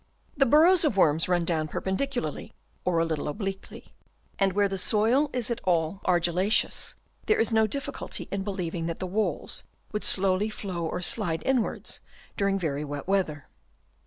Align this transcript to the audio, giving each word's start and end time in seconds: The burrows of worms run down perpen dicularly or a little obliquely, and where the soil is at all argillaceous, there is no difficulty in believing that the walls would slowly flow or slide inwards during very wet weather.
The 0.35 0.47
burrows 0.47 0.83
of 0.83 0.97
worms 0.97 1.29
run 1.29 1.45
down 1.45 1.67
perpen 1.67 1.95
dicularly 1.95 2.53
or 2.85 2.97
a 2.97 3.05
little 3.05 3.27
obliquely, 3.27 3.93
and 4.39 4.53
where 4.53 4.67
the 4.67 4.79
soil 4.79 5.29
is 5.31 5.51
at 5.51 5.61
all 5.63 6.01
argillaceous, 6.05 6.95
there 7.27 7.39
is 7.39 7.53
no 7.53 7.67
difficulty 7.67 8.27
in 8.31 8.41
believing 8.43 8.87
that 8.87 8.97
the 8.97 9.05
walls 9.05 9.63
would 9.91 10.03
slowly 10.03 10.49
flow 10.49 10.87
or 10.87 11.03
slide 11.03 11.43
inwards 11.45 11.99
during 12.35 12.57
very 12.57 12.83
wet 12.83 13.07
weather. 13.07 13.47